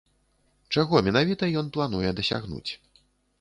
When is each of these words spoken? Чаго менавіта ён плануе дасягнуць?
Чаго 0.73 1.01
менавіта 1.07 1.51
ён 1.61 1.69
плануе 1.77 2.15
дасягнуць? 2.21 2.67